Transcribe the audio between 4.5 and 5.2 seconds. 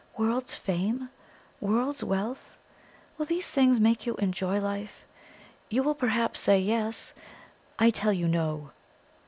life?